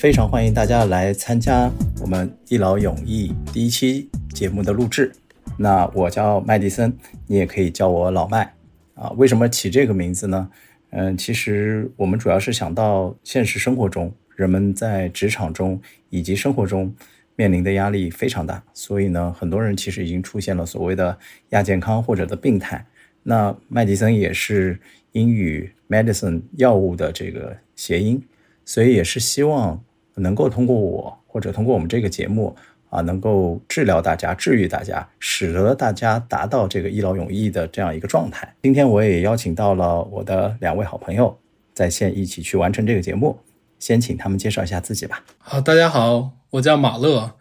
[0.00, 5.12] 非常欢迎大家来参加我们一劳永逸第一期节目的录制。
[5.58, 6.90] 那我叫麦迪森，
[7.26, 8.50] 你也可以叫我老麦
[8.94, 9.10] 啊。
[9.18, 10.50] 为什么起这个名字呢？
[10.88, 15.78] 嗯，其实我们主要是想到现实生活中，人们在职场中
[16.08, 16.90] 以及生活中
[17.36, 21.18] 面临的压力非常大，所以呢，很多人其实已经出现了所谓的
[21.50, 22.82] 亚健康或者的病态。
[23.22, 24.80] 那麦迪森也是
[25.12, 28.22] 英语 medicine 药物的这个谐音，
[28.64, 29.78] 所以也是希望
[30.20, 32.54] 能够通过我或者通过我们这个节目
[32.90, 38.54] 啊，能够治疗大家、治愈大家，使得大家达到这个一劳永逸的这样一个状态。
[38.62, 41.36] 今天我也邀请到了我的两位好朋友
[41.74, 43.38] 在线一起去完成这个节目，
[43.78, 45.24] 先请他们介绍一下自己吧。
[45.38, 47.32] 好，大家好，我叫马乐。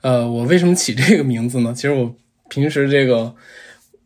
[0.00, 1.72] 呃，我为什么起这个名字呢？
[1.74, 2.14] 其实我
[2.48, 3.34] 平时这个。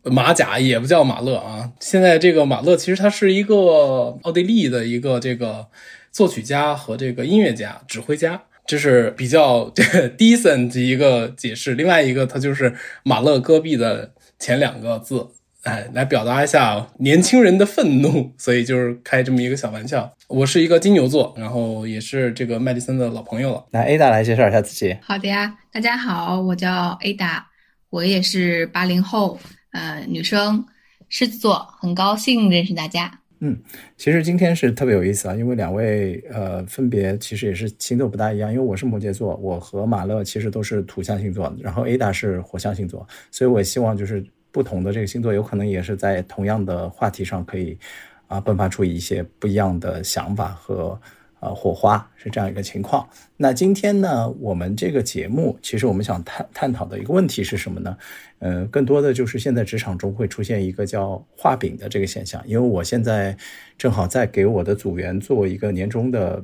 [0.07, 5.65] 马甲也不叫马乐啊，现在这个马乐其实他是一个奥地利的一个这个
[6.15, 11.73] 作曲家和这个音乐家、指挥家，这是比较这 个 decent 一个解释。
[11.75, 15.27] 另外一个，它就是马勒戈壁的前两个字，
[15.63, 20.09] 哎，来表达一下年轻人的愤怒，所以就是开这么一个小玩笑。
[20.29, 23.65] 我是一个金牛座，然后也是这个麦迪森的老朋友了。
[23.71, 24.95] 来，Ada 来介绍一下自己。
[25.01, 27.43] 好的呀，大家好，我叫 Ada，
[27.89, 29.37] 我也是八零后。
[29.73, 30.65] 呃，女生，
[31.09, 33.19] 狮子座，很高兴认识大家。
[33.47, 33.55] 嗯，
[33.95, 47.77] 其实今天是特别有意思啊，因为两位呃，分别其实也是星座不大一样，因为我是摩羯座，我和马乐其实都是土象星座，然后 Ada 是火象星座，所以我希望就是不同的这个星座有可能也是在同样的话题上可以
[48.25, 50.99] 啊迸发出一些不一样的想法和。
[51.41, 53.07] 呃，火花是这样一个情况。
[53.37, 57.97] 那今天呢，我们这个节目其实我们想探探讨的一个问题是什么呢？
[58.39, 62.41] 呃，更多的就是现在职场中会出现一个叫画饼的这个现象。
[62.47, 63.37] 因为我现在
[63.77, 66.43] 正好在给我的组员做一个年终的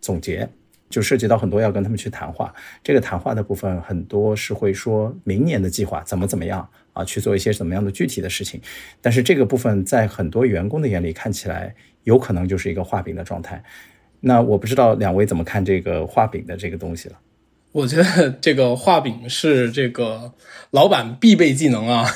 [0.00, 0.48] 总结，
[0.90, 2.52] 就涉及到很多要跟他们去谈话。
[2.82, 8.60] 这个谈话的部分很多是会说明年的计划怎么怎么样啊，去做一些怎么样的具体的事情。
[9.00, 13.62] 但是这个部分在很多员工的眼里看起来有可能就是一个画饼的状态。
[14.26, 17.16] 那我不知道两位怎么看这个画饼的这个东西了。
[17.72, 20.32] 我觉得这个画饼是这个
[20.70, 22.08] 老板必备技能啊。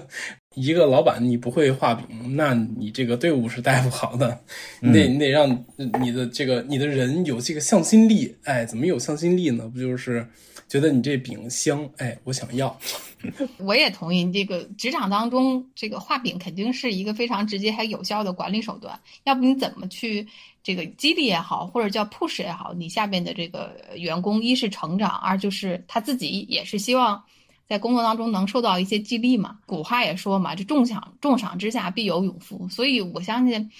[0.54, 4.38] 一个老板你不会画饼，那你这个队伍是带不好的。
[4.80, 5.64] 你得你得让
[6.00, 8.36] 你的这个你的人有这个向心力。
[8.44, 9.68] 哎，怎么有向心力呢？
[9.68, 10.24] 不就是
[10.68, 11.88] 觉得你这饼香？
[11.98, 12.76] 哎，我想要。
[13.58, 18.98] 我也同意，这个职场当中这个画饼肯定是一个非常直接还有效的管理手段。
[19.24, 20.26] 要不你怎么去？
[20.62, 27.22] 这个激励也好，或者叫 push 也好，你下面的这个员工，一是成长，二就是他自己也是希望
[27.68, 29.58] 在工作当中能受到一些激励嘛。
[29.66, 33.70] 古话也说嘛，这重赏重赏之下必有勇夫，所以我相信，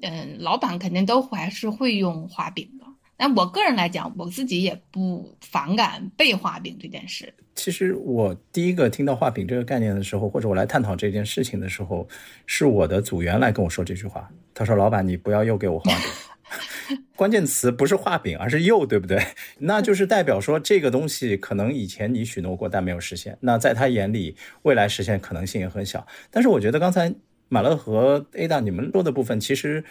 [0.00, 2.86] 嗯，老板肯定都还是会用画饼的。
[3.20, 7.30] 但我个人来讲，我自己也不反感被画饼这件事。
[7.54, 12.08] 其实我第一个听到画饼这个概念的时候，或者我来探讨这件事情的时候，
[12.46, 14.26] 是我的组员来跟我说这句话。
[14.54, 19.22] 他说：“老板，你不要又给我画饼。”关键词不是画饼，而是又，对不对？
[19.58, 23.36] 那就是代表说这个东西可能以前你许诺过，但没有实现。
[23.38, 26.06] 那在他眼里，未来实现可能性也很小。
[26.30, 27.14] 但是我觉得刚才
[27.50, 29.84] 马乐和 Ada 你们说的部分，其实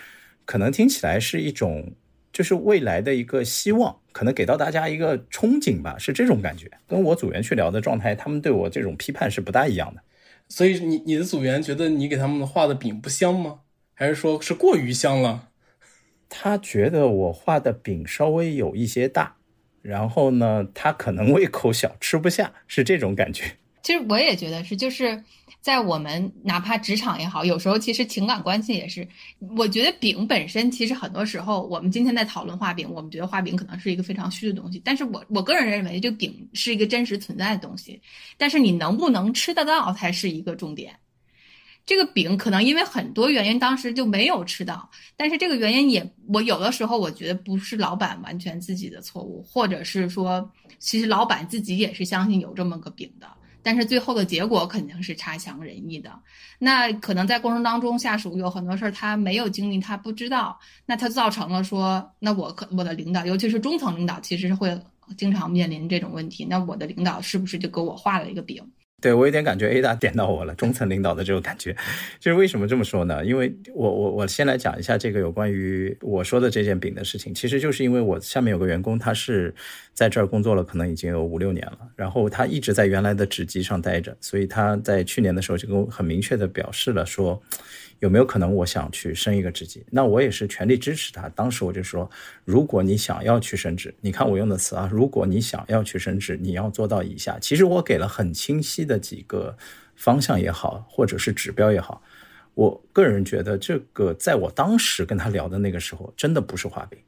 [0.46, 1.94] 可能听起来是一种，
[2.32, 6.70] 就是未来的一个希望，可能给到大家一个憧憬吧，是这种感觉。
[6.88, 10.02] 跟我组员去聊的状态，他们对我这种批判是不大一样的。
[10.48, 13.60] 所以你你的组员觉得你给他们画的饼不香吗？
[13.94, 15.50] 还是说是过于香了？
[16.30, 19.36] 他觉得我画的饼稍微有一些大，
[19.82, 23.58] 然后呢，他可能胃口小，吃不下，是这种感觉。
[23.90, 25.24] 其实我也觉得是，就是
[25.62, 29.08] 在我们哪怕职场也好，有时候其实情感关系也是。
[29.58, 34.80] 我觉得饼本身，其实很多时候，我们今天在讨论画饼，我们觉得画饼可能是一个非常虚的东西。
[34.86, 38.00] 但是我我个人认为，这个饼是一个真实存在的东西，
[38.38, 40.96] 但是你能不能吃得到才是一个重点。
[41.84, 44.88] 这个饼可能因为很多原因，当时就没有吃到。
[45.18, 50.48] 但是这个原因也，我有的时候我觉得不是老板完全自己的错误，或者是说，
[50.78, 53.28] 其实老板自己也是相信有这么个饼的。
[53.62, 56.12] 但是最后的结果肯定是差强人意的。
[56.58, 64.80] 那可能在过程当中，下属有很多事儿他没有经历，他不知道，那他造成了说，那我可我的领导，尤其是中层领导，其实会
[65.18, 66.46] 经常面临这种问题。
[66.46, 68.64] 那我的领导是不是就给我画了一个饼？
[69.02, 71.76] 对我有点感觉 A 大点到我了，中层领导的这种感觉，
[72.20, 73.24] 就是为什么这么说呢？
[73.24, 79.54] 因为我我我先来讲一下这个有关于我说的这件饼的事情，其实就是因为我下面有个员工，他是
[79.94, 87.42] 在这儿工作了，可能已经有五六年了，然后他一直在原来的职级上待着，所以他在去年的时候就跟我很明确的表示了说，
[88.00, 89.86] 有没有可能我想去升一个职级？
[89.92, 91.28] 那我也是全力支持他。
[91.30, 92.10] 当时我就说，
[92.46, 97.38] 如果你想要去升职，你看我用的词啊，如果你想要去升职，你要做到以下。
[97.40, 99.58] 其实我给了很清晰的几个
[99.96, 102.02] 方向也好，或者是指标也好。
[102.56, 107.00] 我个人觉得，这个在我当时跟他聊的那个时候，真的不是画饼。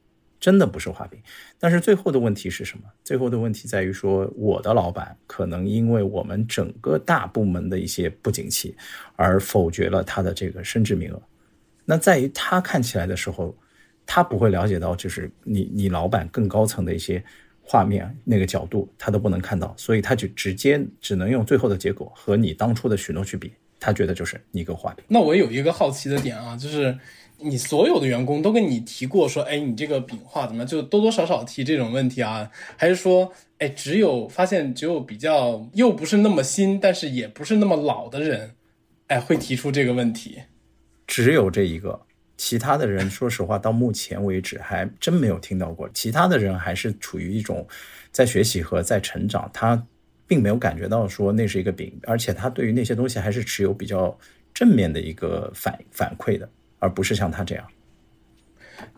[0.42, 1.20] 真的不是画饼，
[1.56, 2.84] 但是最后的问题是什么？
[3.04, 8.76] 最后的问题在于说，我的老板可能因为我们整个大部门的一些不景气，
[9.14, 11.22] 而否决了他的这个升职名额。
[11.84, 13.56] 那在于他看起来的时候，
[14.04, 17.22] 他不会了解到，就是你你老板更高层的一些
[17.62, 23.52] 画面那个角度，他都不能看到，所以他就直接只能用最后的结果和你当初的许诺去比，
[23.82, 25.04] 他觉得就是你给我画饼。
[25.08, 26.96] 那我有一个好奇的点啊，就是。
[27.44, 30.64] 你所有的员工都跟你提过说，哎，你这个饼画怎么？
[30.64, 32.48] 就多多少少提这种问题啊？
[32.76, 38.52] 还是说，哎，只有发现只有比较又不是那么新，但是也不是那么老的人，
[39.08, 40.40] 哎，会提出这个问题？
[41.04, 42.00] 只有这一个，
[42.36, 45.90] 其他的人说实话，到目前为止还真没有听到过。
[45.92, 47.66] 其他的人还是处于一种
[48.12, 49.84] 在学习和在成长，他
[50.32, 54.18] 并没有感觉到说那是一个饼，而且他对于那些东西还是持有比较
[54.54, 56.48] 正面的一个反反馈的。
[56.84, 57.64] 而不是像他这样，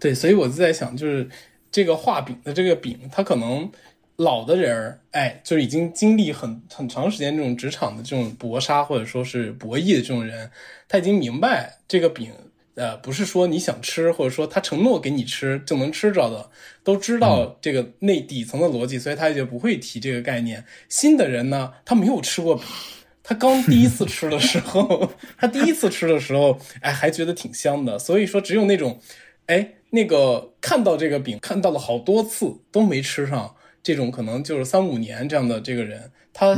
[0.00, 1.28] 对，所以我就在想，就是
[1.70, 3.70] 这个画饼的这个饼，他可能
[4.16, 10.50] 老的人儿，哎，就是已经经历很很长时间这种职场的这种搏杀或者说是博弈的这种人，
[10.88, 12.32] 他已经明白这个饼，
[12.74, 16.50] 呃，不是说你想吃或者说他承诺给你吃就能吃着的，
[16.82, 20.64] 都知道这个内底层的逻辑，所以他就不会提这个概念。
[20.88, 22.64] 新的人呢，他没有吃过饼。
[23.26, 27.98] 他刚第一次 吃的时候，他第一次吃的时候，哎，还觉得挺香的。
[27.98, 29.00] 所以说，只有那种，
[29.46, 36.54] 哎，那个看到这个饼看到了好多次都没吃上，这种可能就是三五年这样的这个人，他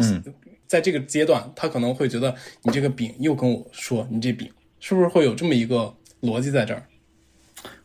[0.67, 6.83] 在这个阶段，他可能会觉得你这个饼又跟我说你这饼是不是会有这么一个逻辑在这儿？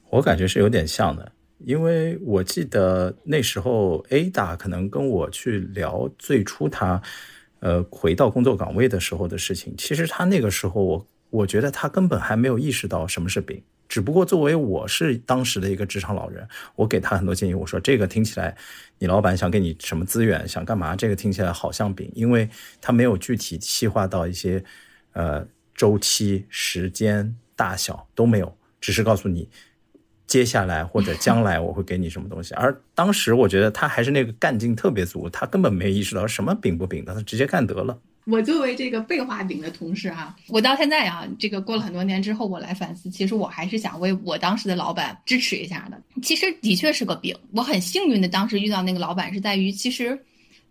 [0.09, 7.01] 我感觉是有点像的，因为我记得那时候 A 大可能跟我去聊最初他。
[7.63, 13.61] 呃，回到工作岗位的时候的事情，其实他那个时候，我我觉得他根本还没有意识到什么是饼。
[13.87, 18.57] 只不过作为我是当时的一个职场老人，我给他很多建议，我说这个听起来，
[18.97, 20.95] 你老板想给你什么资源，想干嘛？
[20.95, 22.49] 这个听起来好像饼，因为
[22.81, 24.63] 他没有具体细化到一些，
[25.13, 29.47] 呃，周期、时间、大小都没有，只是告诉你。
[30.25, 37.95] 接下来或者将来我会给你什么东西，而当时我觉得他还是那个干劲特别足，他根本没意识到什么饼不饼的，他直接干得了。
[38.25, 46.01] 我作为这个被画饼的同事哈，我到现在啊，这个过了很多年之后，我来反思，其实我还是想为我当时的老板支持一下的。
[46.21, 50.17] 其实的确是个饼，我很幸运的当时遇到那个老板，是在于其实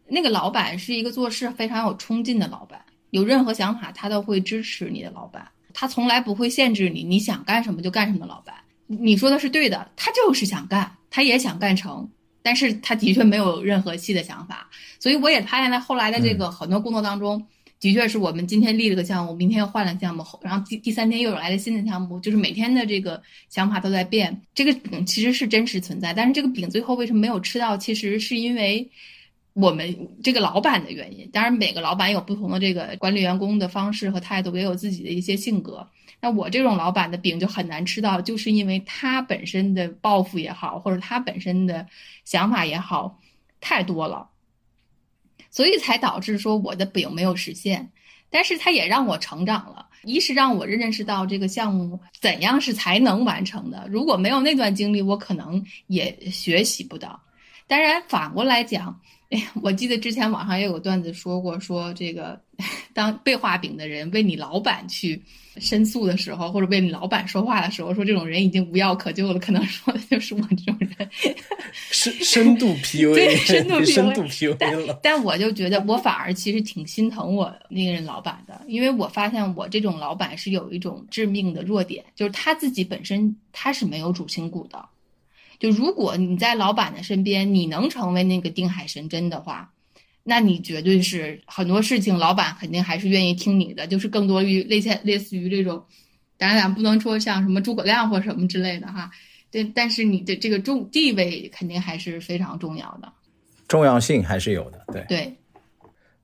[0.08, 8.55] 那个老板是一个做事非常有冲劲的老板，有任何想法他都会支持你的老板，他从来不会限制你，你想干什么就干什么老板。
[8.87, 12.08] 你说的是对的，他就是想干，他也想干成，
[12.43, 14.69] 但是他的确没有任何细的想法，
[14.99, 17.46] 所以我也发现，在后来的这个很多工作当中，
[17.78, 24.43] 的确是我们今天立了个项目，明天又换了项目，然后第第三天又有来了新的项目，就是每天的这个想法都在变。
[24.55, 28.90] 这个饼其实是真实存在，但是这个饼最后为什么没有吃到，其实是因为
[29.52, 31.29] 我们这个老板的原因。
[31.32, 35.87] 当然，每个老板有不同的这个管理员工的方式和态度，也有自己的一些性格。
[36.23, 41.87] 那我这种老板的饼就很难吃到，就是因为他本身的抱负也好，或者他本身的
[42.25, 43.19] 想法也好，
[43.61, 44.28] 太多了，
[45.50, 47.90] 所以才导致说我的饼没有实现。
[48.28, 53.87] 但是他也让我成长了，一是让我认识到这个项目怎样是才能完成的。
[53.88, 57.21] 如果没有那段经历，我可能也学习不到。
[57.66, 59.00] 当然反过来讲。
[59.30, 62.40] 哎，我记得之前网上也有段子说过，说这个
[62.92, 65.22] 当被画饼的人为你老板去
[65.58, 71.08] 申诉的时候，或者为你老板说话的时候，说这种人已经无药可救了，可能说的就是我这种人，
[71.92, 74.99] 深深度 PUA，对，深度 PUA，深度 PUA 了。
[75.00, 84.84] 但我就觉得，我反而其实挺心疼我那个人老板的，因为我发现我这种老板是有一种致命的弱点，就是他自己本身他是没有主心骨的。
[85.61, 89.71] 就如果你在老板的身边，你能成为那个定海神针的话，
[90.25, 93.87] 那你绝对是很多事情老板肯定还是愿意听你的。
[93.87, 95.85] 就是更多于类似类似于这种，
[96.38, 99.11] 当然咱不能说像什么诸葛亮或什么之类的哈。
[99.50, 103.12] 对，但是你的这个重地位肯定还是非常重要的，
[103.69, 104.83] 重要性还是有的。
[104.90, 105.37] 对对，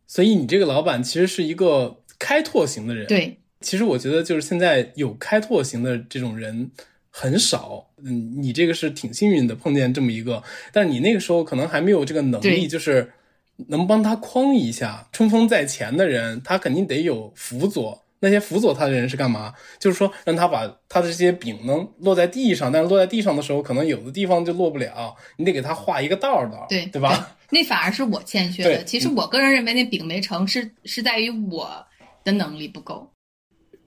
[0.07, 3.07] 所以你这个老板其实是一个开拓型的人。
[3.07, 6.71] 对，其实我觉得就是现在有开拓型的这种人。
[7.19, 13.11] 很少，嗯，你这个是挺幸运的，碰见这么一个，但是你那个时候可能还没有这个能力，就是
[13.69, 19.55] 能帮他框一下，冲锋在前的人，他肯定得有辅佐那些辅佐他的人是干嘛？
[19.79, 27.37] 就是说让他把他的这些饼能落在地上，但是落在地上的时候，可能有的地方就落不了，你得给他画一个道道，对对吧？
[27.51, 28.85] 那反而是我欠缺的。
[28.85, 31.87] 其实我个人认为那饼没成是是在于我
[32.25, 33.11] 的能力不够。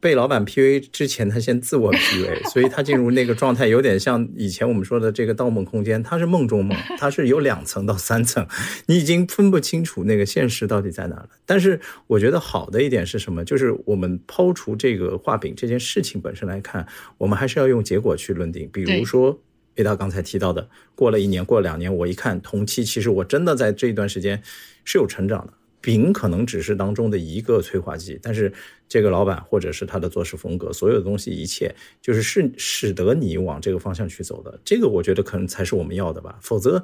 [0.01, 8.47] 被老板 PUA 之前，他先自我 PUA， 所以他进入那个状态，有点像以前我们说的这个《盗梦空间》，它是梦中梦，它是有两层到三层，
[8.85, 11.29] 你已经分不清楚那个现实到底在哪了。
[11.45, 13.43] 但是我觉得好的一点是什么？
[13.43, 16.87] 就是我们抛除这个画饼这件事情本身来看，
[17.17, 18.69] 我们还是要用结果去论定。
[18.71, 19.37] 比如说
[19.75, 24.41] A 大刚才提到的，过了一年，过了两年，我一看同期，其实我真的在这一段时间
[24.85, 25.53] 是有成长的。
[25.81, 28.51] 饼可能只是当中的一个催化剂，但是
[28.87, 34.59] 这个老板或者是他的做事风格，所有的东西一切就是是使得你往这个方向去走的。
[34.65, 36.37] 这个我觉得可能才是我们要的吧。
[36.41, 36.83] 否则，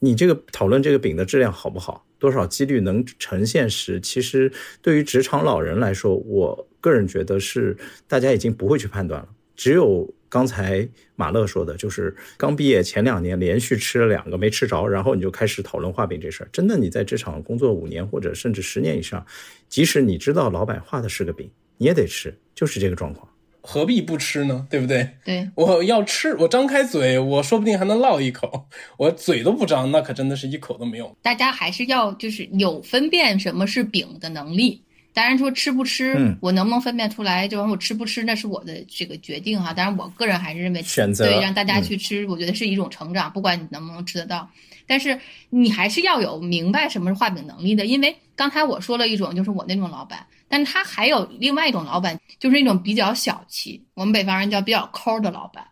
[0.00, 7.76] 你这个讨论这个饼的质量好不好，多少几率能呈现时，其实对于职场老人来说，我个人觉得是
[8.08, 9.28] 大家已经不会去判断了。
[9.56, 16.48] 只有刚才马乐说的，就是刚毕业前两年连续吃了两个没吃着，然后你就开始讨论画饼这事儿。
[16.52, 19.24] 真的，你在职场工作五年或者甚至十年以上，
[19.68, 23.28] 即使你知道老板画的是个饼，你也得吃，就是这个状况。
[23.64, 24.66] 何必不吃呢？
[24.68, 25.08] 对不对？
[25.24, 28.66] 对，我要吃，我张开嘴，我说不定还能落一口。
[28.96, 31.16] 我嘴都不张，那可真的是一口都没有。
[31.22, 34.82] 大家还是要就是有分辨什么是饼的能力。
[35.14, 37.46] 当然说吃不吃，嗯我能不能分辨出来？
[37.46, 39.72] 就是我吃不吃，那是我的这个决定哈。
[39.72, 44.48] 当然，我个人还是认为选择对让大家嗯去吃，我觉得是一种成长，不管你能不能吃得到。
[44.86, 45.18] 但是
[45.50, 55.64] 你还是要有明白什么是画饼能力的，因为刚才我说了一种，就是我那种老板，但他还有另外一种老板，就是那种比较小气，我们北方人叫比较抠的老板，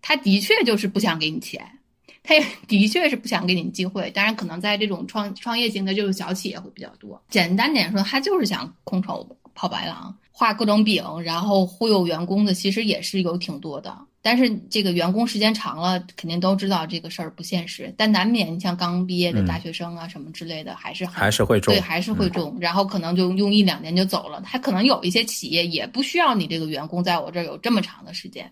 [0.00, 1.60] 他的确就是不想给你钱。
[2.30, 7.20] 他也的确是不想给你机会，当然可能在这种创创业型的这种小企业会比较多。
[7.28, 13.92] 简单点说，他就是想空手跑白狼，画各种饼，然后忽悠员工的，其实也是有挺多的。
[14.22, 17.92] 但是这个员工时间长了，肯定都知道这个事儿不现实。
[17.96, 22.56] 但难免你像刚毕业的大学生啊什么之类的，还是还是会中对，还是会中。
[22.60, 24.40] 然后可能就用一两年就走了。
[24.42, 28.48] 他可能有一些企业也不需要你这个员工在我这儿有这么长的时间。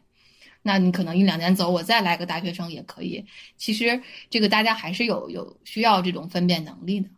[0.62, 3.24] 那你可能一两年走，我再来个大学生也可以。
[3.56, 7.08] 其实这个大家还是有有需要这种分辨能力的。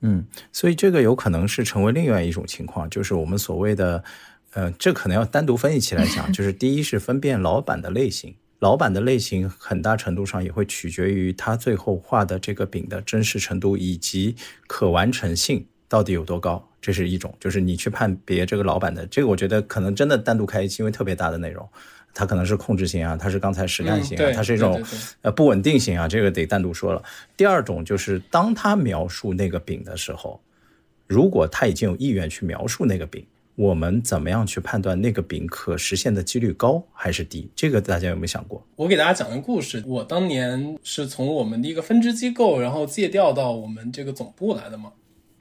[0.00, 4.04] 嗯，所以这个有可能是成为另外一种情况，就是我们所谓的，
[4.52, 6.30] 呃，这可能要单独分析起来讲。
[6.30, 17.34] 就是第一是分辨老板的类型，老板的类型很大程度上也会取决于他最后画的这个饼的真实程度以及可完成性到底有多高，这是一种。
[17.40, 21.66] 就是你去判别这个老板的这个，我觉得可能真的单独开一期，因为特别大的内容。
[22.14, 24.80] 它可能是控制型啊，它是刚才实干型啊，它是一种
[25.22, 27.02] 呃不稳定型啊，这个得单独说了。
[27.36, 30.40] 第二种就是当他描述那个饼的时候，
[31.06, 37.50] 如果他已经有意愿去描述那个饼，我们怎么样去判断那个饼可实现的几率高还是低？
[37.54, 38.64] 这个大家有没有想过？
[38.76, 39.82] 我给大家讲个故事。
[39.86, 44.92] 我当年是从我们的一个分支机构，然后借调到我们这个总部来的嘛。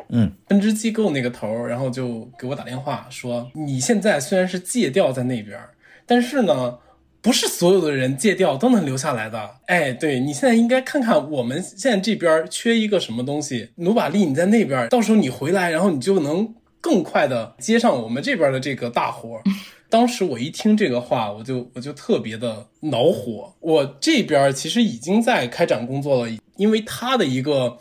[0.09, 5.71] 嗯，分支机构那个头，然后就给我打电话说：“你现在虽然是借调在那边儿，
[6.05, 6.77] 但是呢，
[7.21, 9.49] 不是所有的人戒掉都能留下来的。
[9.67, 19.43] 哎，对你现在应该看看我们现在这边缺一个什么东西，努把力你在那边，到时候你回来，然后你就能更快的接上我们这边的这个大活儿。
[19.89, 23.53] ”当时我一听这个话，我就我就特别的恼火。
[23.59, 27.77] 我这边其实已经在开展工作了，因为他的一个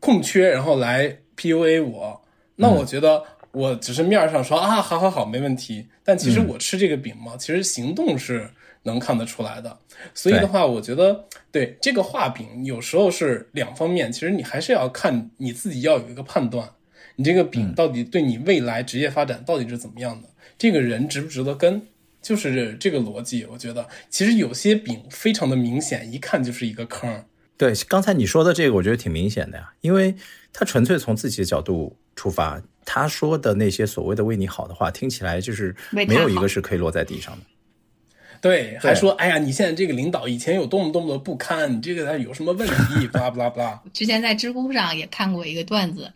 [0.00, 2.22] 空缺，然后来 PUA 我。
[2.56, 5.86] 那我觉得我只是面上说啊，好好好，没问题。
[6.04, 8.50] 但其实我吃这个饼嘛，其实行动是
[8.82, 9.78] 能看得出来的。
[10.14, 16.68] 所以的话，我觉得对这个画饼有时候是两方面，其实你还是要看你自己要有一个判断，
[17.16, 21.82] 你这个饼到底对你未来职业发展到底是怎么样的，这个人值不值得跟。
[22.20, 27.24] 就是这个逻辑，我觉得其实有些饼非常的明显，一看就是一个坑。
[27.56, 30.14] 对，刚才你说的这个，我觉得挺明显的呀，因为
[30.52, 37.44] 他纯粹从自己的角度出发，他说的那些所谓的为你好的话，听起来就是没有一个是可以落在地上的。
[38.40, 43.06] 对，还说哎呀，你现在这个领导以前有多么多么的不堪，你这个有什么问题？
[43.12, 43.82] 巴拉巴拉巴拉。
[43.92, 46.12] 之前在知乎上也看过一个段子，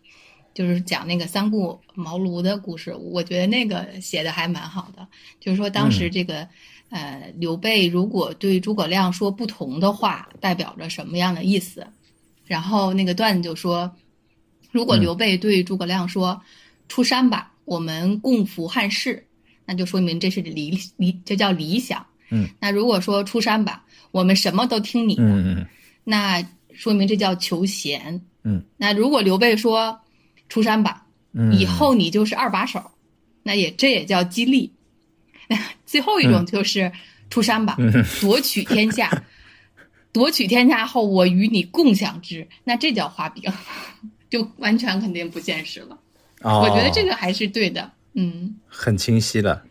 [0.53, 5.07] 就是讲那个三顾茅庐的故事，我觉得那个写的还蛮好的。
[5.39, 6.47] 就是说当时这个、
[6.89, 11.85] 呃刘备如果对诸葛亮说不同的话，代表着什么样的意思？
[12.45, 13.89] 然后那个段子就说，
[14.73, 16.41] 如果刘备对诸葛亮说、
[16.89, 19.25] 出山吧，我们共扶汉室，
[19.65, 22.05] 那就说明这是理理，这叫理想。
[22.29, 25.67] 嗯，那如果说出山吧，我们什么都听你的，嗯嗯
[26.03, 28.19] 那说明这叫求贤。
[28.43, 29.97] 嗯，那如果刘备说
[30.49, 32.81] 出山吧，嗯，以后你就是二把手，
[33.43, 34.73] 那也这也叫激励。
[35.85, 36.91] 最后一种就是
[37.29, 37.77] 出山吧，
[38.19, 39.23] 夺取天下，
[40.11, 43.43] 夺取天下后我与你共享之，那这叫画饼，
[44.33, 45.99] 就完全肯定不现实了。
[46.41, 49.63] 我觉得这个还是对的，嗯，很清晰了。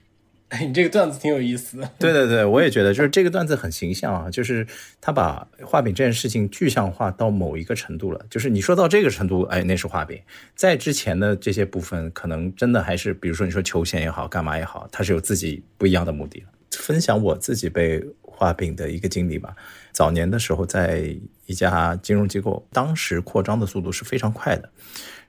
[0.50, 1.90] 哎，你这个段子挺有意思的。
[1.98, 4.64] 对对对，我也觉得，就是这个段子很形象啊，就是
[5.00, 8.24] 他把画饼这件事情具象化到某一个程度了。
[8.30, 10.16] 就是你说到这个程度，哎，那是画饼。
[10.54, 16.44] 在之前的这些部分，可能真的还是，比如说你说求钱也好，干嘛也好，它是有自己不一样的目的。
[16.78, 19.54] 分享我自己被画饼的一个经历吧。
[19.92, 21.14] 早年的时候，在
[21.46, 24.68] 一家金融机构，当时扩张的速度是非常快的。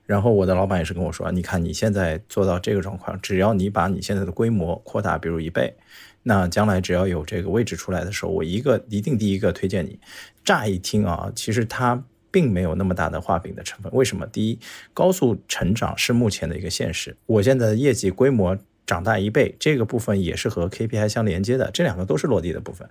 [0.06, 5.74] 然后我的老板也是跟我说，你看你现在做到这个状况，只要你把你现在的规模扩大，比如一倍，
[6.22, 9.98] 那将来只要有这个位置出来的时候，我一个一定第一个推荐你。
[10.44, 13.90] 乍一听啊，其实它并没有那么大的画饼的成分。
[13.94, 14.26] 为什么？
[14.26, 14.58] 第一，
[14.92, 17.16] 高速成长是目前的一个现实。
[17.24, 22.88] 我现在的业绩规模长大一倍，这个部分也是和 KPI 相连接的，这两个都是落地的部分。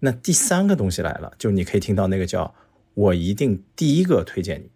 [0.00, 2.54] 那第三个东西来了，就你可以听到那个叫
[2.94, 4.70] 我一定第一个推荐你。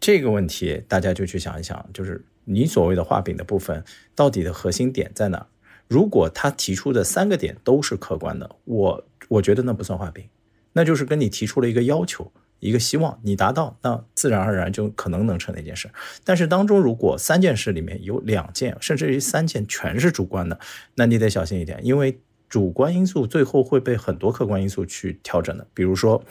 [0.00, 3.84] 这个问题大家就去想一想，就是你所谓的画饼的部分，
[4.14, 5.46] 到底的核心点在哪？
[5.88, 10.24] 如果他提出的三个点都是客观的，我我觉得那不算画饼，
[10.72, 15.90] 那就是跟你提出了一个要求，一个希望你达到，那自然而然就可能能成那件事。
[16.22, 20.58] 但是当中如果三件事里面有两件，甚至于三件全是主观的，
[20.94, 25.66] 那你得小心一点，因为主观因素最后会被很多客观因素去调整的。
[25.74, 26.22] 比如说，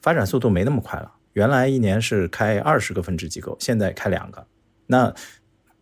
[0.00, 1.12] 发展速度没那么快了。
[1.32, 4.46] 原来一年是开二十个分支机构，现在开两个，
[4.86, 5.14] 那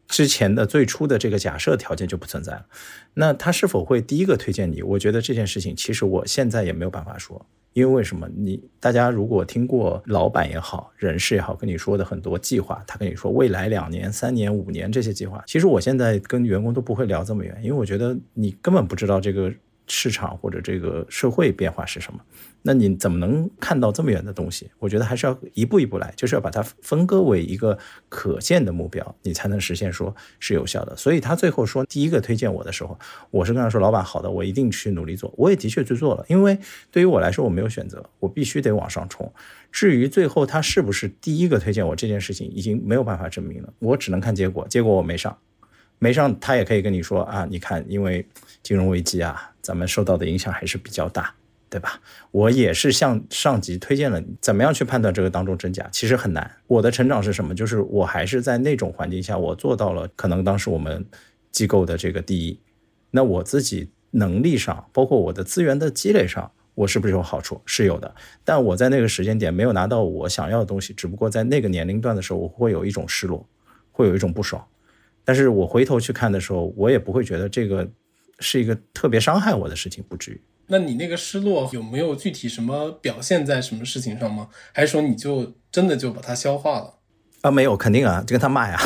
[0.07, 2.67] 之前的最初的这个假设条件就不存在了。
[3.15, 4.81] 那他是否会第一个推荐你？
[4.83, 8.29] 我觉得这件事情其实我现在也没有办法说，因为为什么？
[8.37, 19.53] 你大家如果听过老板也好，人事也好，跟你说的很多计划，他跟你说未来两年、三年、五年这些计划，其实我现在跟员工都不会聊这么远，因为我觉得你根本不知道这个。
[19.93, 22.21] 市场或者这个社会变化是什么？
[22.63, 24.71] 那你怎么能看到这么远的东西？
[24.79, 30.95] 我觉得还是要一步一步来，就是要把它分割为一个可见的目标，你才能实现说是有效的。
[30.97, 32.99] 所以他最后说第一个推荐我的时候，
[33.31, 36.59] 我是跟他说：“老板，好的，我一定去努力做。”我也的确去做了，因为
[36.91, 39.33] 对于我来说，我没有选择，我必须得往上冲。
[39.73, 44.67] 至于最后他是不是第一个推荐我这件事情，已经没有办法证明了，我只能看结果。
[44.69, 45.37] 结果我没上，
[45.99, 48.27] 没上，他也可以跟你说啊，你看，因为
[48.63, 49.47] 金融危机啊。
[49.63, 51.33] 咱们受到的影响还是比较大，
[51.71, 52.01] 对吧？
[52.33, 56.51] 我也是向上级推荐了，怎么样去判断这个当中真假，其实很难。
[56.67, 57.55] 我的成长是什么？
[57.55, 61.07] 就是我还是在那种环境下，我做到了可能当时我们
[61.53, 62.61] 机构的这个第一。
[63.13, 67.63] 那我自己能力上，包括我的资源的积累上，我是不是有好处？
[67.65, 68.13] 是有的。
[68.45, 73.49] 但我在那个时间点没有拿到我想要的东西，只不过在那个年龄段的时候，我会有一种失落，
[73.93, 74.67] 会有一种不爽。
[75.25, 77.89] 但是我回头去看的时候，我也不会觉得这个。
[78.43, 80.41] 是一个特别伤害我的事情，不至于。
[80.73, 84.49] 那你那个失落有没有具体什么表现在什么事情上吗？
[84.73, 86.95] 还是说你就真的就把它消化了？
[87.41, 88.79] 啊，没有，肯定啊，就跟他骂呀。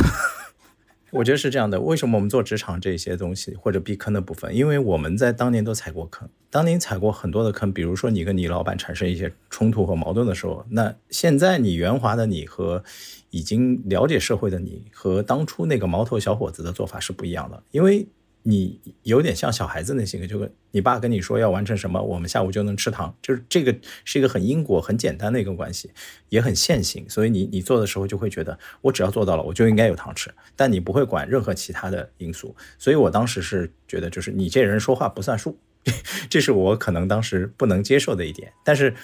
[1.13, 1.79] 我觉得是这样的。
[1.81, 4.57] 为什么我们做职场这些东西或者避坑的部分？
[4.57, 7.71] 因为我们在当年都踩过坑，当年踩过很多的坑。
[7.71, 12.83] 比如说你跟你老板产生一些冲突和矛盾的时候，那现在你圆滑的你和
[13.29, 18.09] 已经了解社会的你和当初那个毛头小伙子的做法是不一样的，因为。
[18.47, 25.91] 你有点像小孩子那性格，就跟你爸跟你说要完成什么，我们下午就能吃糖，就是这个是一个很因果、很简单的一个关系，
[26.29, 27.09] 也很线性。
[27.09, 32.55] 所以你你做的时候就会觉得，我只要做到了，我就应该有糖吃，但你不会管任何其他的因素。
[32.79, 35.59] 所以我当时是觉得，就是你这人说话不算数，
[36.29, 38.53] 这是我可能当时不能接受的一点。
[38.63, 38.95] 但是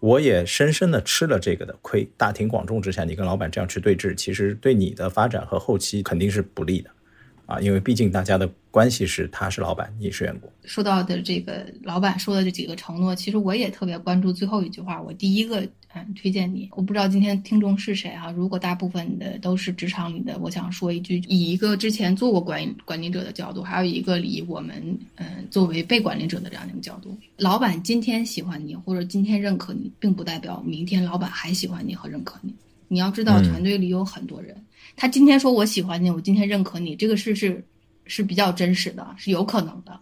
[0.00, 2.10] 我也深深的吃了这个的亏。
[2.16, 6.90] 大庭广众之下，你跟老板这样去对峙，其实对你的发展和后期肯定是不利的。
[7.46, 10.50] 啊，因为毕竟大家的关系是他是老板，你是员工。
[10.64, 15.00] 说到的这个老板说的这几个承诺，其实我也特别关注最后一句话。
[15.00, 15.60] 我第一个
[15.94, 18.32] 嗯推荐你，我不知道今天听众是谁哈。
[18.32, 32.52] 如果大部分的都是职场里的，我想说一句，以一个之前做过管管理者的角度，还有一个以我们嗯作为被管理者的这样一个角度，老板今天喜欢你或者今天认可你，并不代表明天老板还喜欢你和认可你。
[32.88, 34.56] 你要知道，团队里有很多人。
[34.96, 37.62] 他今天说我喜欢你，我今天认可你，这个事是
[38.06, 40.00] 是比较真实的，是有可能的。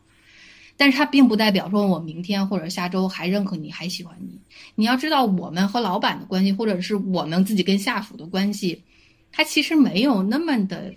[0.76, 4.40] 但是他并不代表说我明天或者下周还认可你，还喜欢你。
[4.74, 8.82] 你要知道，我们和老板的关系，或者是我们自己跟下属的关系，
[9.30, 10.92] 他其实没有那么的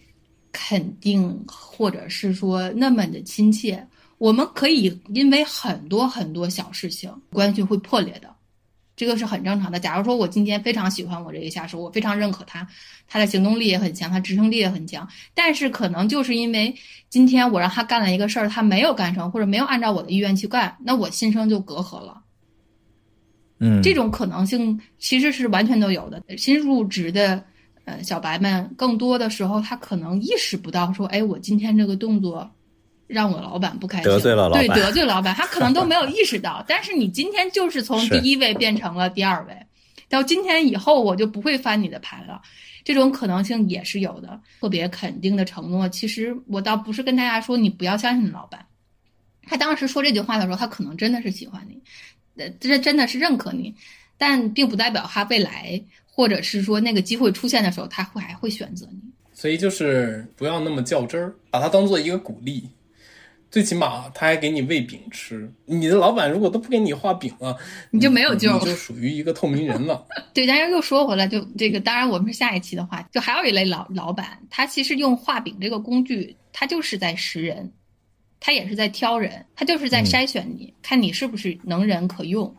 [0.52, 3.86] 肯定，或者是说那么的亲切。
[4.18, 8.34] 我们可以因为很多很多小事情，关系会破裂的。
[8.98, 9.80] 这个是很正常的。
[9.80, 12.68] 假如说我今天非常喜欢我这个下属，我非常认可他，
[13.08, 16.76] 他的行动力也很强，他执行力也很强，但是可能就是因为
[17.08, 22.22] 今天我让他干了一个事儿，他没有干成，或者没有按照我的意愿去干，那我心生就隔阂了。
[23.60, 26.22] 嗯，这种可能性其实是完全都有的。
[26.38, 27.44] 新入职的
[27.86, 32.50] 呃小白们，更多的时候他可能意识不到说，哎，我今天这个动作
[33.08, 36.64] 让我老板不开心，得罪了老板对，得罪老板，他可能都没有意识到。
[36.68, 39.58] 但是你今天就是从第一位变成了第二位，
[40.10, 42.42] 到今天以后我就不会翻你的牌了。
[42.84, 44.40] 这种可能性也是有的。
[44.62, 48.66] 特别肯定的承诺，其实我倒不是跟大家说你不要相信老板，
[49.46, 51.82] 他当时说这句话的时候，他可能真的是喜欢你。
[52.42, 53.74] 呃，这真的是认可你，
[54.18, 59.00] 但并不代表他未来或者是说那个机会出现的时候，他会还会选择你。
[59.34, 62.70] 所以就是不要那么较真儿，把它当做一个鼓励。
[63.50, 65.52] 最起码他还给你喂饼吃。
[65.66, 67.58] 你的老板如果都不给你画饼了，
[67.92, 70.06] 你就没有救你就属于一个透明人了。
[70.34, 77.72] 对，但是又说回来，就这个，当然我们是下一期的话，就还有一类老老板，他其实用画饼这个工具，他就是在识人，
[78.40, 82.54] 他也是在挑人，他就是在筛选你，看你是不是能人可用。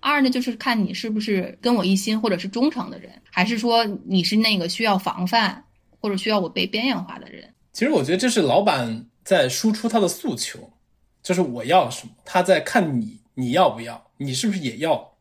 [0.00, 5.62] 二呢，就是看你是不是跟我一心或者是忠诚的人，还是说你是那个需要防范
[6.00, 7.44] 或者需要我被边缘化的人。
[7.74, 10.72] 其实我觉得这是老板在输出他的诉求，
[11.22, 15.14] 就是我要什么，他在看你你要不要，你是不是也要？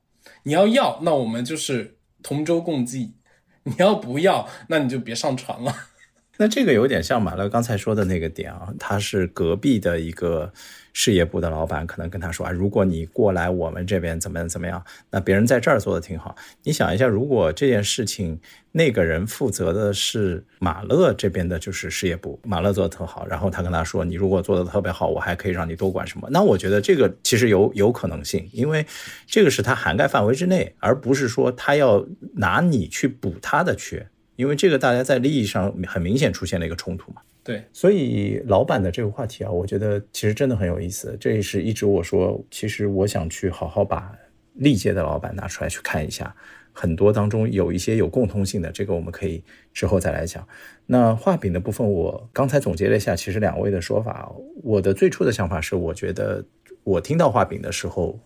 [0.43, 3.13] 你要要，那我们就是同舟共济；
[3.63, 5.75] 你要不要，那你就别上船了。
[6.37, 10.53] 那这个有点像马勒刚才说的那个点啊，他是隔壁的一个
[10.93, 16.35] 事业部的老板，可能跟他说啊，如果你过来我们这边怎么怎么样，那别人在这儿做的挺好。
[16.63, 18.39] 你想一下，如果这件事情
[18.71, 26.27] 那个人负责的是马乐这边的，就是事业部，马乐做的特好，然后他跟他说，你如果做的特别好，我还可以让你多管什么。
[26.31, 28.85] 那我觉得这个其实有有可能性，因为
[29.25, 34.05] 这个是他涵盖范围之内，而不是说他要拿你去补他的缺。
[34.35, 37.21] 因为这个大家在利益上很明显出现了一个冲突嘛。
[37.43, 41.17] 对，所以老板的这个话题啊，我觉得其实真的很有意思。
[41.19, 44.13] 这也是一直我说，其实我想去好好把
[44.55, 46.35] 历届的老板拿出来去看一下，
[46.73, 49.41] 很多当中有一些有共通性的，这个我们可以
[49.73, 50.47] 之后再来讲。
[50.85, 56.43] 那画饼的部分，我刚才总结了一下，其实两位的说法，我的最初的想法是，我觉得
[56.83, 58.19] 我听到画饼的时候，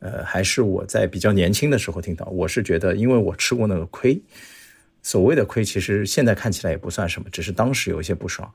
[0.00, 4.20] 呃，还是我在比较年轻的时候听到，我是觉得，因为我吃过那个亏。
[5.02, 8.52] 所谓的亏，其实现在看起来也不算什么，只是当时有一些不爽。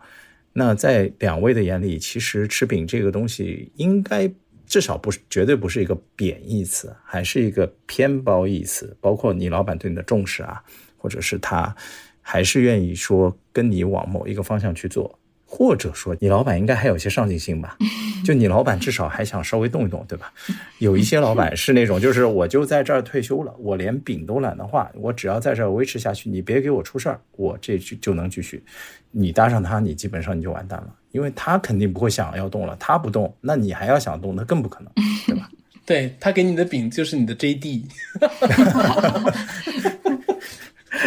[0.53, 4.31] 那在两位的眼里，其实吃饼这个东西，应该
[4.65, 8.95] 至少不是绝对不是一个贬义词，还是一个偏褒义词。
[9.01, 10.63] 包括你老板对你的重视啊，
[10.97, 11.75] 或者是他
[12.21, 15.19] 还是愿意说跟你往某一个方向去做。
[15.45, 17.77] 或者说，你老板应该还有些上进心吧？
[18.25, 20.33] 就你老板至少还想稍微动一动，对吧？
[20.79, 28.63] 有一些老板是那种，就是我就在这儿退休了，我连饼都懒得画，我只要在这儿维持下去，你别给我出事儿，我这就就能继续。
[29.11, 34.91] 你搭上他，你基本上你就完蛋了，因为他肯定不会想要动了，他不动，那你还要想动，那更不可能，
[35.27, 35.49] 对吧？
[35.85, 37.83] 对他给你的饼就是你的 JD。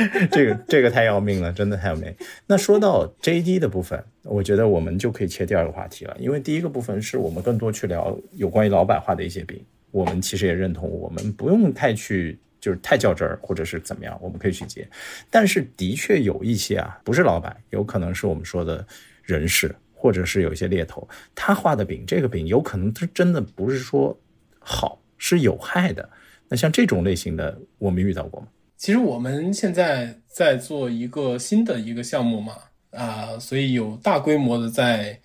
[0.31, 2.15] 这个这个太要命了，真的太要命。
[2.47, 14.87] 那说到 JD 的部分，我觉得我们就可以切第二个话题了，因为第一个部分是我们更多去聊有关于老板化的一些饼，我们其实也认同，我们不用太去就是太较真儿，或者是怎么样，我们可以去接。
[15.31, 18.87] 但是的确有一些啊，不是老板，有可能是我们说的
[19.23, 24.19] 人事，或者是有一些猎头，他画的饼，这个饼有可能他真的不是说
[24.59, 26.09] 好，是有害的。
[26.49, 28.49] 那像这种类型的，我们遇到过吗？
[28.79, 32.55] 其实我们现在在做一个新的一个项目嘛，
[32.93, 35.19] 啊，所以有大规模的在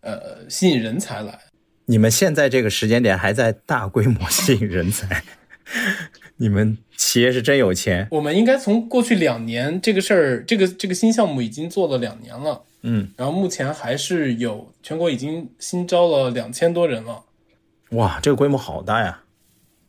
[0.00, 1.36] 呃吸引人才来。
[1.86, 5.24] 你们现在这个时间点还在大规模吸引人才，
[6.38, 8.06] 你们企业是真有钱。
[8.12, 17.24] 我们应该从过去两年这个事儿，这个这个新项目已经做了两年了，嗯，然后目前还是有全国已经新招了两千多人了。
[17.90, 19.24] 哇，这个规模好大呀！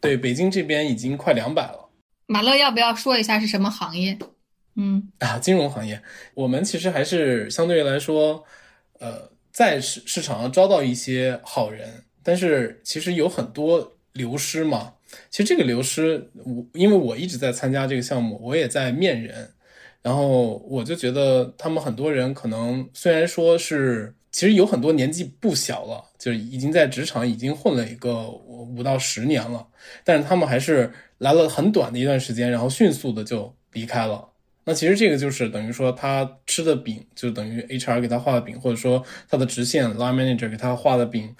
[0.01, 1.84] 对，北京这边已经快两百了。
[2.27, 4.17] 马乐要不要说一下是什么行业？
[4.75, 6.01] 嗯啊，金融行业，
[6.33, 8.43] 我们其实还是相对于来说，
[8.99, 14.93] 呃，在市市场上招到一些好人，但是其实有很多流失嘛。
[15.29, 19.49] 其实这个流失，我因为我一直在参加这个项目，我也在面人，
[20.01, 29.65] 然后我就觉得他们很多人可能虽然说是，其实有很多年纪不小了，就是已经在职场已经混了一个五到十年了，
[30.03, 34.27] 但是他们还是来了很短的一段时间，然后迅速的就离开了。
[34.65, 41.33] 那其实这个就是等于说他吃的饼，就等于 HR 给他画的饼，或者说他的直线 line manager 给他画的饼，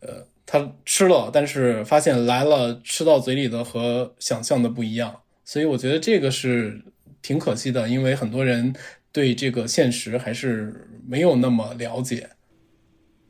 [0.00, 6.82] 呃，他吃了，但是发现来了吃到嘴里的和想象的不一样，所以我觉得这个是
[7.22, 8.74] 挺可惜的，因为很多人
[9.10, 12.28] 对这个现实还是没有那么了解。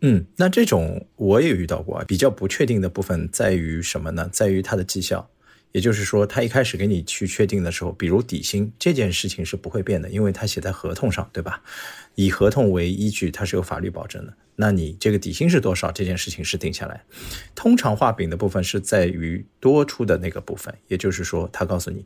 [0.03, 4.29] 嗯，那这种我也遇到过，比较不确定的部分在于什么呢？
[4.31, 5.29] 在于它的绩效。
[5.71, 11.63] 也就是说，他一开始给你去确定的时候，比如底薪这件事情是不会变的，因为它写在合同上，对吧？
[12.15, 14.35] 以合同为依据，它是有法律保证的。
[14.57, 15.91] 那你这个底薪是多少？
[15.91, 17.03] 这件事情是定下来。
[17.55, 22.05] 通常画饼的部分是在于多出的那个部分，也就是说，他告诉你，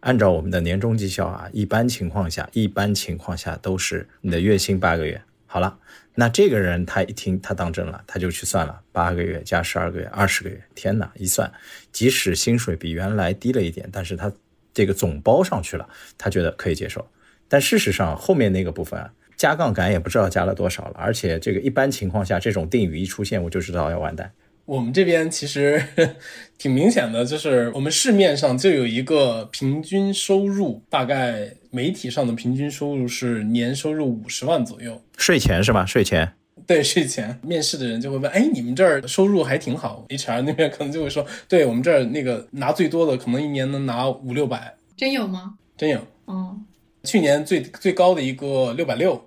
[0.00, 5.22] 按照我们的年终绩效啊，一般情况下，一般情况下都是你的月薪八个月。
[5.54, 5.78] 好了。
[6.16, 11.08] 那这个人他一听他当真了，他就去算了，八个月加十二个月，二十个月，天哪！
[11.14, 11.48] 一算，
[11.92, 14.32] 即使薪水比原来低了一点，但是他
[14.72, 15.88] 这个总包上去了，
[16.18, 17.08] 他觉得可以接受。
[17.46, 24.32] 但事实上后面那个部分啊，加杠杆也不知道加了多少了，而且这个一般情况下这种定语一出现，我就知道要完蛋。
[24.64, 25.82] 我们这边其实
[26.56, 35.84] 挺明显的，就是我们市面上就有一个平均收入，大概媒体上的平均收入是年收入五十万左右，税前是吧？
[35.84, 36.32] 税前，
[36.66, 37.38] 对，税前。
[37.42, 44.74] 面试的人就会问，哎，你们这儿收入还挺好？HR 那边可能就会说，对我们这儿那个拿最多的，可能一年能拿五六百。
[44.96, 45.54] 真有吗？
[45.76, 45.98] 真有。
[46.24, 46.56] 哦，
[47.02, 49.22] 去年最最高的一个六百六，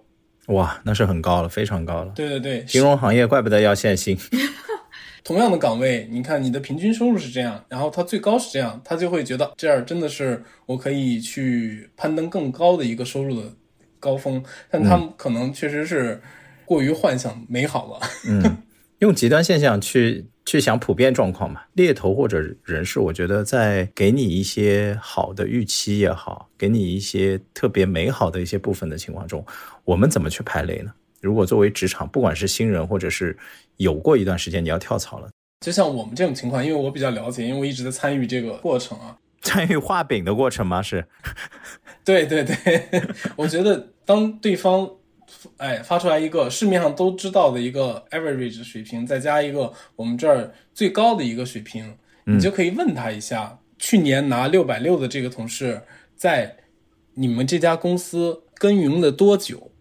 [0.47, 2.11] 哇，那是很高了，非常高了。
[2.15, 4.17] 对对对，金融行业怪不得要限薪。
[5.23, 13.51] 同样的岗位，你看你的平均收入是这样，然后他最高是这样，他就会觉得这样真的是我可以去攀登更高的一个收入的
[13.99, 16.21] 高峰，但他们可能确实是
[16.65, 18.07] 过于幻想美好了。
[18.27, 18.57] 嗯，
[18.99, 29.45] 用极端现象去去想普遍状况嘛，猎头或者人事，我觉得在给你一些好的预期也好，给你一些特别美好的一些部分的情况中，
[29.83, 30.91] 我们怎么去排雷呢？
[31.21, 33.37] 如果作为职场，不管是新人或者是
[33.77, 35.29] 有过一段时间你要跳槽了，
[35.61, 40.81] 就像我们这种情况，因为我比较了解，因为我一直在参与这个过程啊，参与画饼的过程吗？
[40.81, 41.05] 是，
[42.05, 42.83] 对 对对，
[43.35, 44.89] 我觉得当对方
[45.57, 55.81] 哎发出来一个市面上都知道的一个 average 水平，再加一个我们这儿最高的一个水平，你就可以问他一下，去年拿六百六的这个同事
[56.15, 56.57] 在
[57.15, 59.71] 你们这家公司耕耘了多久？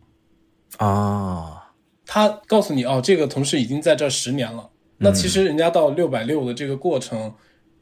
[0.78, 1.72] 啊，
[2.04, 4.70] 他告诉你哦，这个同事已经在这十年了。
[4.98, 7.34] 那其实人家到六百六的这个过程，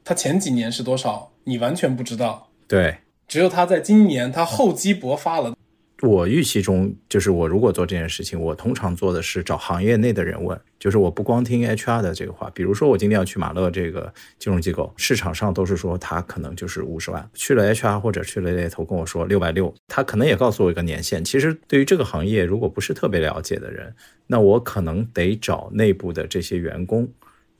[0.04, 2.48] 他前几年是多少，你完全不知道。
[2.66, 5.54] 对，只有他在今年他厚积薄发了。
[6.04, 12.50] 我预期中，就是我如果做这件事情，我通常做的是找行业内的人问，就是我不光听 HR 的这个话。
[12.54, 21.24] 比如说，我今天要去马勒这个金融机构，市场上都是说他可能就是五十万，去了 HR 或者去了猎头跟我说六百六，他可能也告诉我一个年限。
[21.24, 23.94] 其实对于这个行业，如果不是特别了解的人，
[24.26, 27.08] 那我可能得找内部的这些员工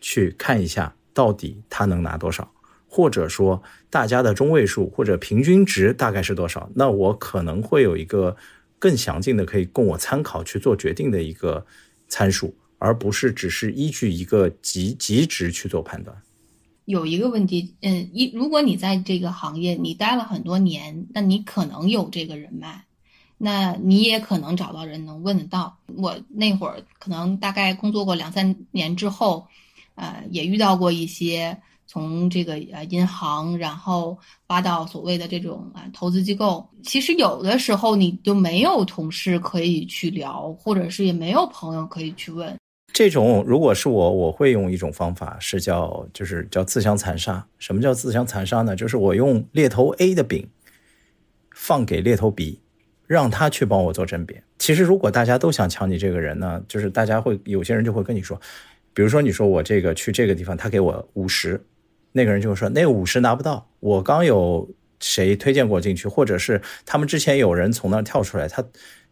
[0.01, 2.51] 去看一下，到底他能拿多少。
[2.95, 6.71] 或者说大家的中位数或者平均值大概是多少？
[6.77, 8.37] 那我可能会有一个
[8.79, 11.67] 更详尽的可以供我参考去做决定的一个
[12.07, 16.17] 参数，而不是只是依据一个极极值去做判断。
[16.85, 22.85] 有一个问题，嗯，一如果你在这个行业你待了很多年，那你可能有这个人脉，
[23.39, 25.77] 那你也可能找到人能问得到。
[25.97, 29.49] 我那会儿可能大概工作过两三年之后，
[29.97, 31.59] 呃，也遇到过一些。
[31.87, 42.57] 从这个呃银行，然后发到所谓的这种啊投资机构，其实有的时候你就没有同事可以去聊，或者是也没有朋友可以去问。
[42.93, 47.45] 这种如果是我，我会用一种方法，是叫就是叫自相残杀。
[47.59, 48.75] 什么叫自相残杀呢？
[48.75, 50.49] 就是我用猎头 A 的饼
[51.53, 52.61] 放给猎头 B，
[53.07, 54.43] 让他去帮我做甄别。
[54.59, 58.41] 其实如果大家都想抢你这个人呢，就是大家会有些人就会跟你说，
[58.93, 61.61] 比如说你说我这个去这个地方，他给我五十。
[62.17, 64.69] 那个人就会说，那个五十拿不到，我刚有
[65.01, 68.65] 谁推荐过进去，或者是他们之前有人从那儿跳出来，他，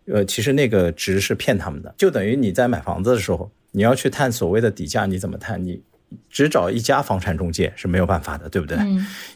[0.07, 5.63] 呃，其实那个值是骗他们的，就等于你在买房子的时候，你要去探所谓的底价，你怎么探？
[5.63, 5.83] 你。
[6.29, 8.77] 只找一家房产中介是没有办法的，对不对？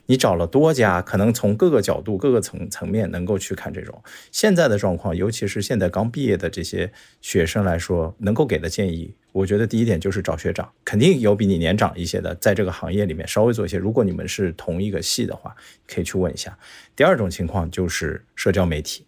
[0.04, 3.98] 你找了多家，可能从各个角度、各个层层面能够去看这种
[4.30, 13.76] 现在的状况，尤其是现在刚毕业的这些学生来说，能够给的建议，我觉得第一点就是找学长，肯定有比你年长一些的，在这个行业里面稍微做一些。
[13.76, 15.54] 如果你们是同一个系的话，
[15.86, 16.58] 可以去问一下。
[16.96, 19.04] 第二种情况就是社交媒体，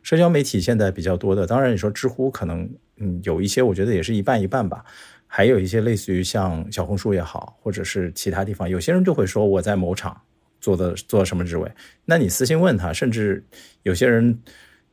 [0.00, 4.84] 社交媒体现在比较多的，当然你说知乎可能，嗯，有一些，我觉得也是一半一半吧。
[5.26, 10.16] 还有一些类似于像小红书也好，或者是其他地方，有些人就会说我在某厂
[10.60, 11.68] 做的做什么职位，
[12.04, 13.44] 那你私信问他，甚至
[13.82, 14.38] 有些人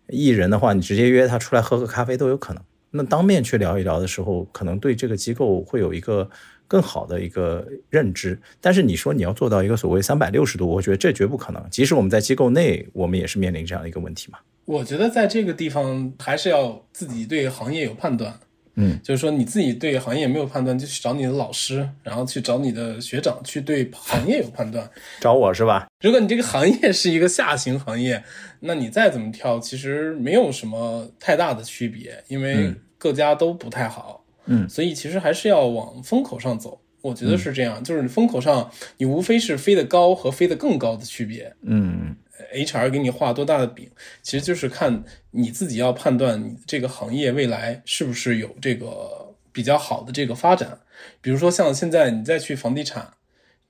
[0.07, 2.63] 艺人的话，你直接约他出来喝个咖啡都有可能。
[2.95, 6.29] 那当面去聊一聊的时候，可能对这个机构会有一个
[6.67, 8.39] 更好的一个认知。
[8.61, 11.61] 但是你说你要做到一个所谓三百六十度，我觉得这绝不可能。
[11.69, 14.39] 即使我们在机构内，我们也是面临这样的一个问题嘛。
[14.65, 18.39] 我觉得在这个地方还是要自己对行业有判断。
[18.77, 24.89] 嗯，就是说你自己对行业没有判断，就去找你的老师，然后去找你的学长去对行业有判断。
[25.21, 25.87] 找我是吧？
[26.01, 28.21] 如果你这个行业是一个下行行业，
[28.59, 34.23] 那你再怎么跳，其实没有什么太大的区别，因为各家都不太好。
[34.45, 36.79] 嗯，所以其实还是要往风口上走。
[37.01, 41.53] 我觉得是这样，就是你风口上，你无非是飞得高和飞得更高的区别。
[41.61, 42.15] 嗯。
[42.53, 43.89] HR 给你画多大的饼，
[44.21, 50.79] 其实就是看你自己要判断你这个行业未来是不是有这个比较好的这个发展。
[51.21, 53.13] 比如说像现在你再去房地产，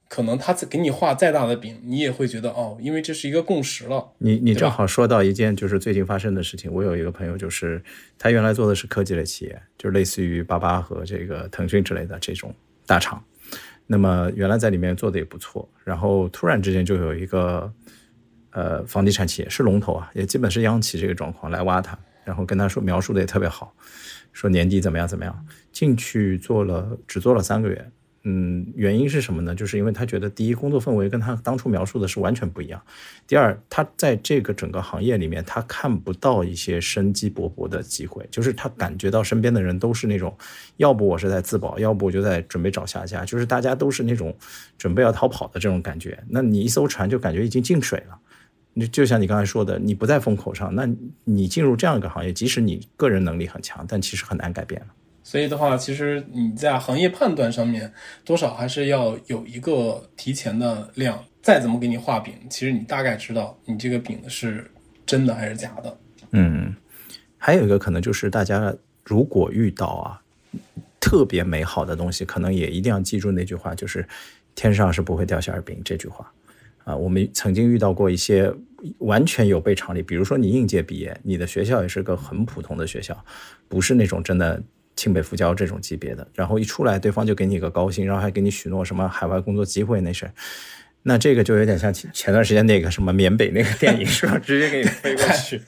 [0.07, 4.11] 可能他给你画再大的饼，你也会觉得哦，因为这是一个共识了。
[4.19, 7.83] 你你正好说到一件就是最近发生的事情，我有一个朋友，就是
[8.17, 12.53] 他原来做的是科技类企业，就类似于巴巴和这个腾讯之类的这种
[12.85, 13.23] 大厂，
[13.87, 17.73] 那么原来在里面做的也不错，然后突然之间就有一个。
[18.57, 23.75] 呃，房地产企业是龙头啊，也基本是央企这个状况来挖他，然后跟他说描述的也特别好，
[24.31, 27.91] 说年底怎么样怎么样，进去做了只做了三个月，
[28.27, 29.53] 嗯，原因是什么呢？
[29.53, 32.81] 就是因为他觉得第一工作氛围跟他当初描述的是完全不一样，
[33.27, 40.35] 第二他在这个整个行业里面他看不到一些生机勃勃的机会，就是他感觉到身边的人都是那种，
[40.77, 44.35] 要不我是在自保，要不我就在准备找下家，就是大家都是那种
[44.75, 48.17] 准备要逃跑的这种感觉，那你一艘船就感觉已经进水了。
[48.73, 50.89] 你就像你刚才说的，你不在风口上，那
[51.23, 54.87] 你进入这样一个行业，即使你个人能力很强，但其实很难改变了。
[55.25, 57.91] 所以的话，其实你在行业判断上面，
[58.23, 61.21] 多少还是要有一个提前的量。
[61.41, 64.69] 再怎么给你画饼，其实你大概知道你这个饼是
[65.03, 65.97] 真的还是假的。
[66.29, 66.75] 嗯，
[67.39, 68.71] 还有一个可能就是大家
[69.03, 70.21] 如果遇到啊
[70.99, 74.07] 特别美好的东西，可能也一定要记住那句话，就是
[74.53, 76.31] 天上是不会掉馅饼这句话。
[76.83, 78.53] 啊，我们曾经遇到过一些
[78.99, 83.25] 完全有悖常理，比如说你应届毕业，你的学校也是个很普通的学校，
[83.67, 84.61] 不是那种真的
[84.95, 90.29] 清北复交这种级别的，然后一出来，对方就给你个高薪，然后还给你许诺什么海外工作机会那事
[91.03, 94.39] 那这个就有点像前前段时间那个什么缅北那个电影 是吧？
[94.39, 95.61] 直接给你飞过去。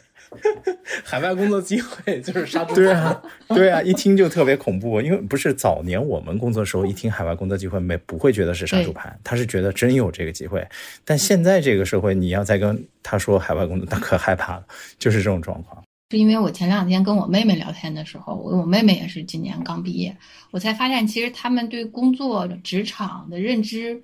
[1.03, 2.75] 海外工作机会就是杀猪盘。
[2.75, 4.99] 对啊，对啊，一听就特别恐怖。
[5.01, 10.67] 因为不是早年我们工作的时候，一听海外工作机会，没不会觉得是杀猪盘，他是觉得真有这个机会。
[11.05, 14.65] 但现在这个社会，你要再跟他说海外工作，他可害怕了，
[14.99, 15.81] 就是这种状况。
[16.09, 20.15] 是因为我前两天跟我妹妹聊天的时候，我我妹妹也是今年刚毕业，
[20.51, 24.01] 我才发现其实他们对工作职场的认知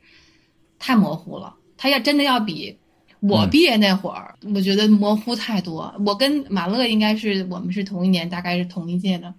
[0.78, 1.56] 太模糊了。
[1.78, 2.78] 他要真的要比。
[3.22, 5.96] 我毕业那会儿，我觉得模糊太多。
[6.06, 9.34] 我跟马乐应该是我们是同一年，大概是同一届的。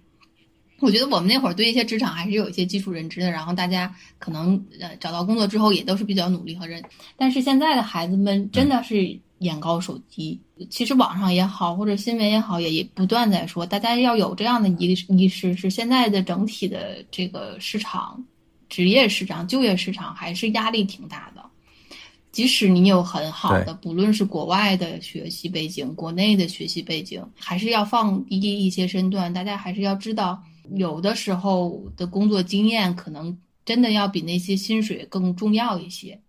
[0.79, 6.83] 我觉得我们那会儿对一些职场还是有一些基础认知的，然后大家可能呃找到工作之后也都是比较努力和认。
[7.15, 10.39] 但是现在的孩子们真的是眼高手低。
[10.69, 18.23] 其实网上也好，或者新闻也好，也也不断在说，大家要有这样的一个意识，是现在的整体的这个市场、
[18.69, 21.43] 职业市场、就业市场还是压力挺大的。
[22.31, 29.33] 即使你有很好的，不论是国外的学习背景、国内的学习背景，还是要放低一些身段。
[29.33, 30.43] 大家还是要知道，
[30.73, 36.19] 有的时候的工作经验可能真的要比那些薪水更重要一些。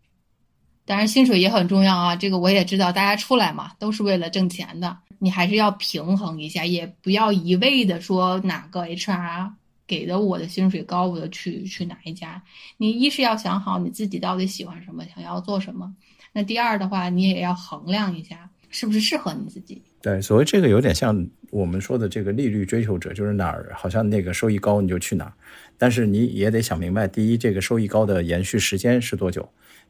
[0.87, 2.91] 当然，薪水也很重要啊，这个我也知道。
[2.91, 9.51] 大家出来嘛，都是为了挣钱的，你还是要平衡一下，也不要一味的说哪个 HR。
[9.89, 12.43] 给的我的薪水高，我就去去哪一家？
[12.77, 15.95] 你一是要想好你自己到底喜欢什么，想要做什么。
[16.33, 19.81] 那第二的话，你也要衡量一下是不是适合你自己。
[20.03, 25.33] 对，所谓这个有点像我们说的这个利率追求者，就是哪儿好像那个收益高你就去哪儿。
[25.79, 29.43] 但是你也得想明白，第一，这个收益高的延续时间是多久；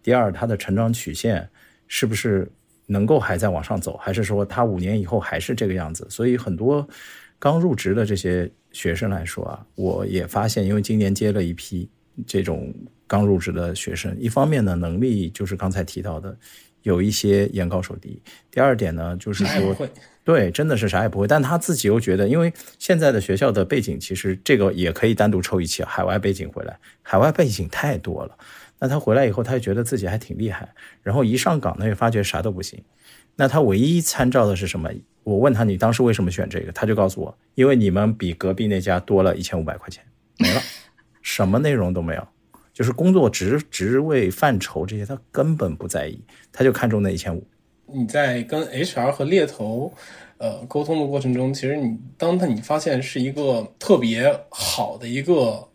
[0.07, 1.49] 第二，它的成长曲线
[1.88, 2.49] 是不是
[2.87, 6.07] 能够还在往上走，还是说它五年以后还是这个样子？
[6.09, 6.88] 所以很多
[7.40, 8.49] 刚入职的这些。
[8.73, 11.88] 学生来说啊，我也发现，因为今年接了一批
[12.27, 12.71] 这种
[13.07, 16.37] 刚入职的学生，一方面呢，能力就是刚才提到的，
[16.83, 19.75] 有一些眼高手低；第二点呢，就是说，
[20.25, 21.27] 对，真的是啥也不会。
[21.27, 28.37] 但他自己又觉得，因为现在的学校的背景，其实这个也可以单独抽一期，海外背景回来，海外背景太多了。
[28.79, 30.68] 那他回来以后，他就觉得自己还挺厉害，
[31.02, 32.83] 然后一上岗他，又发觉啥都不行。
[33.35, 34.90] 那他唯一参照的是什么？
[35.22, 40.04] 我问他你当时为什么选这个，他就告诉我，因为你们比隔壁那家多了一千五百块钱，
[40.38, 40.60] 没了，
[41.20, 42.29] 什么内容都没有，
[42.72, 46.20] 就是工作职职位范畴这些他根本不在意，
[46.52, 47.46] 他就看中那一千五。
[47.87, 49.92] 你在跟 HR 和猎头，
[50.38, 55.68] 呃，沟通的过程中，其实你当他你发现是一个特别好的一个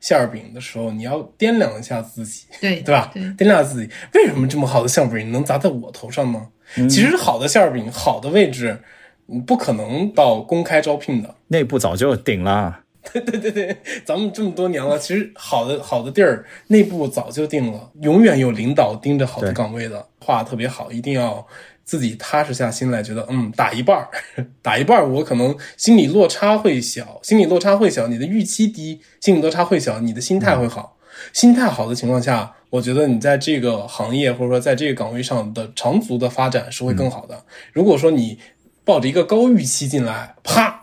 [0.00, 3.10] 馅儿饼的时候，你要掂量一下自己， 对对吧？
[3.14, 6.48] 对掂量自己，为什么这么好的馅儿饼能砸在我头上呢？
[6.76, 8.80] 嗯其实好的馅儿饼，好的位置，
[9.26, 11.34] 你不可能到公开招聘的。
[11.48, 12.80] 内部早就顶了。
[13.12, 21.44] 对对对对，咱们这么多年了，其实好的好的地儿内部早就定了，永远有领导盯着好的岗位的，画特别好，一定要
[21.90, 24.08] 自己踏实下心来，觉得嗯打一半儿，
[24.62, 30.96] 打一半儿， 我可能心理落差会小，心理落差会小，你的预期低，心理落差会小，你的心态会好，
[31.32, 37.44] 心态好的情况下，我觉得你在这个行业或者说在这个岗位上的长足的发展是会更好的。
[37.72, 38.38] 如果说你
[38.84, 40.76] 抱着一个高预期进来，啪。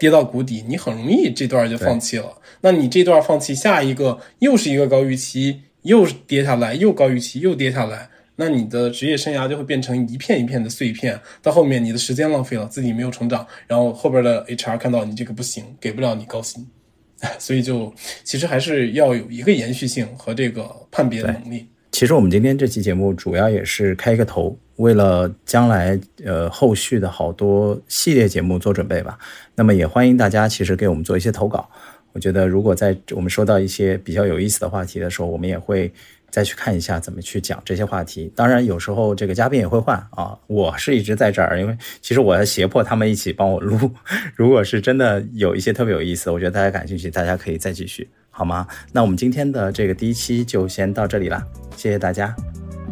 [0.00, 2.26] 跌到谷底，你很容易这段就放弃了。
[2.60, 8.08] 那你这段放弃，下一个又是一个高预期，又跌下来，又高预期，又跌下来，
[8.40, 11.20] 那你的职业生涯就会变成一片一片的碎片。
[11.42, 16.64] 到后面你的时间浪费了，自己没有成长，然后后边的 HR 看到你这个不行，给不了你高薪，
[17.40, 21.66] 所以就其实还是要有一个延续性和这个判别的能力。
[21.90, 29.18] 其实我们今天这期节目主要也是开一个头，为了将来呃后续的好多系列节目做准备吧。
[29.56, 31.68] 那么也欢迎大家其实给我们做一些投稿。
[32.12, 35.92] 我觉得如果在我们说到一些比较有意思的话题的时候，我们也会
[36.30, 38.32] 再去看一下怎么去讲这些话题。
[38.34, 43.90] 当然有时候这个嘉宾也会换啊，我是一直在这儿，因为其实我要胁迫他们一起帮我录。
[44.36, 48.08] 如果是真的有一些特别有意思，我觉得大家感兴趣，大家可以再继续。
[48.30, 48.66] 好吗？
[48.92, 51.44] 那我们今天的这个第一期就先到这里啦，
[51.76, 52.34] 谢谢大家，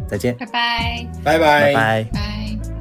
[0.07, 2.03] 再见，拜拜拜拜拜。
[2.11, 2.76] 拜。